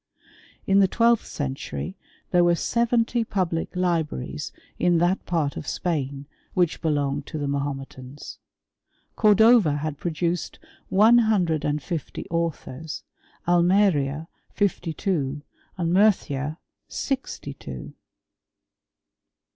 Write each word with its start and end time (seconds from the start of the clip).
In 0.65 0.79
the 0.79 0.87
twelfth 0.87 1.27
century 1.27 1.95
there 2.31 2.43
were 2.43 2.55
seventy 2.55 3.23
public 3.23 3.75
libraries 3.75 4.51
in 4.79 4.97
that 4.97 5.23
part 5.27 5.55
of 5.55 5.67
Spain 5.67 6.25
which 6.55 6.81
belonged 6.81 7.27
to 7.27 7.37
the 7.37 7.47
Mahometans. 7.47 8.39
Cordova 9.15 9.75
had 9.77 9.99
produced 9.99 10.57
one 10.89 11.19
hundred 11.19 11.63
and 11.63 11.83
fifty 11.83 12.25
authors, 12.31 13.03
Almeria 13.47 14.27
fifty* 14.49 14.91
two, 14.91 15.43
and 15.77 15.93
Murcia 15.93 16.57
sixty 16.87 17.53
two. 17.53 17.93